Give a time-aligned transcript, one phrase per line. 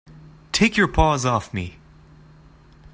[0.51, 1.77] Take your paws off me!